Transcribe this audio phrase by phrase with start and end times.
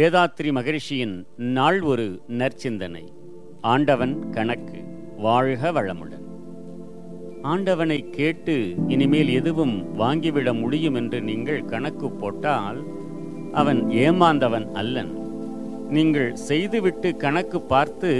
[0.00, 1.14] வேதாத்ரி மகரிஷியின்
[1.56, 2.04] நாள் ஒரு
[2.40, 3.02] நற்சிந்தனை.
[3.72, 4.78] ஆண்டவன் கணக்கு
[5.24, 6.24] வாழ்க வளமுடன்.
[7.42, 8.54] ஆண்டவனை கேட்டு
[8.94, 12.80] இனிமேல் எதுவும் வாங்கிவிட முடியும் என்று நீங்கள் கணக்கு போட்டால்
[13.62, 15.12] அவன் ஏமாந்தவன் அல்லன்.
[15.96, 18.12] நீங்கள் செய்துவிட்டு கணக்கு பார்த்து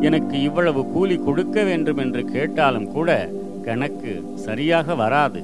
[0.00, 3.10] எனக்கு இவ்வளவு கூலி கொடுக்க வேண்டும் என்று கேட்டாலும் கூட
[3.68, 4.14] கணக்கு
[4.46, 5.42] சரியாக வராது.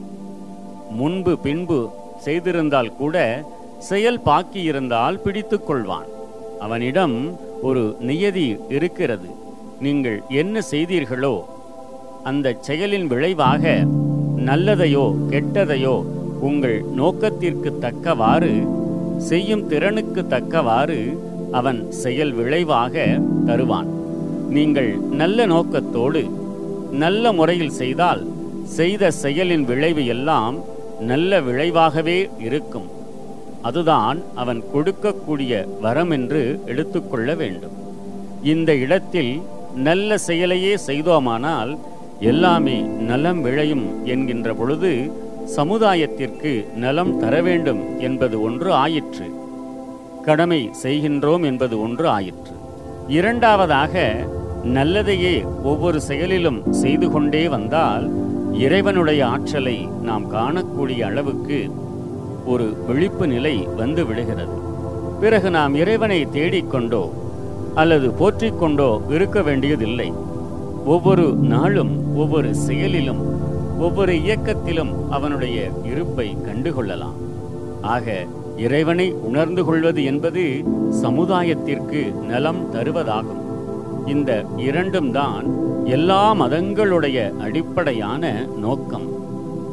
[1.00, 1.80] முன்பு பின்பு
[2.26, 3.16] செய்திருந்தால் கூட
[3.86, 6.08] செயல் பாக்கியிருந்தால் பிடித்துக் கொள்வான்
[6.64, 7.16] அவனிடம்
[7.68, 8.46] ஒரு நியதி
[8.76, 9.28] இருக்கிறது.
[9.84, 11.34] நீங்கள் என்ன செய்தீர்களோ
[12.30, 13.74] அந்த செயலின் விளைவாக
[14.48, 15.94] நல்லதையோ கெட்டதையோ
[16.48, 18.52] உங்கள் நோக்கத்திற்கு தக்கவாறு
[19.28, 20.98] செய்யும் திறனுக்கு தக்கவாறு
[21.60, 23.06] அவன் செயல் விளைவாக
[23.48, 23.88] தருவான்.
[24.56, 24.90] நீங்கள்
[25.22, 26.22] நல்ல நோக்கத்தோடு
[27.04, 28.22] நல்ல முறையில் செய்தால்
[28.78, 30.56] செய்த செயலின் விளைவு எல்லாம்
[31.10, 32.88] நல்ல விளைவாகவே இருக்கும்.
[33.62, 37.72] அதுதான் அவன் கொடுக்கக்கூடிய வரம் என்று எடுத்துக்கொள்ள வேண்டும்.
[38.42, 39.42] இந்த இடத்தில்
[39.74, 41.78] நல்ல செயலையே செய்தோமானால்
[42.20, 45.10] எல்லாமே நலம் விளையும் என்கின்ற பொழுது
[45.56, 49.30] சமுதாயத்திற்கு நலம் தர வேண்டும் என்பது ஒன்று ஆயிற்று.
[50.24, 52.54] கடமை செய்கின்றோம் என்பது ஒன்று ஆயிற்று.
[53.08, 54.16] இரண்டாவதாக
[54.64, 58.10] நல்லதையே ஒவ்வொரு செயலிலும் செய்து கொண்டே வந்தால்
[58.52, 61.70] இறைவனுடைய ஆற்றலை நாம் காணக்கூடிய அளவுக்கு
[62.52, 64.56] ஒரு விழிப்பு நிலை வந்து விடுகிறது.
[65.22, 67.04] பிறகு நாம் இறைவனை தேடிக்கொண்டோ
[67.80, 70.08] அல்லது போற்றிக்கொண்டோ இருக்க வேண்டியதில்லை.
[70.94, 73.22] ஒவ்வொரு நாளும் ஒவ்வொரு செயலிலும்
[73.86, 75.56] ஒவ்வொரு இயக்கத்திலும் அவனுடைய
[75.92, 77.18] இருப்பை கண்டுகொள்ளலாம்.
[77.94, 78.16] ஆக
[78.66, 80.44] இறைவனை உணர்ந்து கொள்வது என்பது
[81.02, 83.42] சமுதாயத்திற்கு நலம் தருவதாகும்.
[84.14, 84.30] இந்த
[84.68, 85.46] இரண்டும் தான்
[85.96, 88.32] எல்லா மதங்களுடைய அடிப்படையான
[88.64, 89.06] நோக்கம்.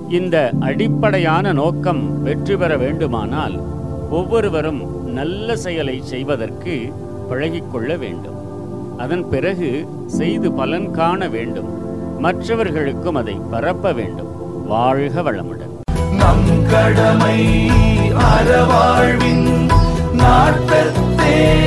[0.10, 3.62] இந்த அடிப்படையான நோக்கம் வெற்றி பெற வேண்டுமானால்
[4.10, 6.94] ஒவ்வொருவரும் நல்ல செயலை செய்வதற்கு
[7.30, 8.36] பழகிக்கொள்ள வேண்டும்.
[8.98, 11.84] அதன் பிறகு செய்து பலன் காண வேண்டும்.
[12.20, 14.28] மற்றவர்களுக்கும் அதை பரப்ப வேண்டும்.
[14.68, 15.74] வாழ்க வளமுடன்.
[16.16, 17.70] நம் கடமை
[18.12, 19.70] அறவாழ்வின்
[20.12, 21.64] நாட்டத்தே.